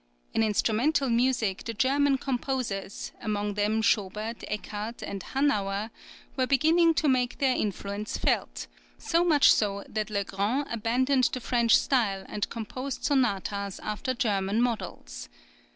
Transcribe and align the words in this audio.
[20026] 0.33 0.35
In 0.41 0.47
instrumental 0.49 1.09
music 1.11 1.63
the 1.63 1.75
German 1.75 2.17
composers, 2.17 3.11
among 3.21 3.53
them 3.53 3.83
Schobert, 3.83 4.37
Eckart, 4.49 5.03
and 5.03 5.21
Hannauer, 5.21 5.91
were 6.35 6.47
beginning 6.47 6.95
to 6.95 7.07
make 7.07 7.37
their 7.37 7.55
influence 7.55 8.17
felt, 8.17 8.65
so 8.97 9.23
much 9.23 9.51
so 9.53 9.83
that 9.87 10.09
Le 10.09 10.25
Grand[20027] 10.25 10.73
abandoned 10.73 11.29
the 11.33 11.39
French 11.39 11.77
style 11.77 12.25
and 12.27 12.49
composed 12.49 13.03
sonatas 13.03 13.79
after 13.83 14.15
German 14.15 14.59
models. 14.59 15.29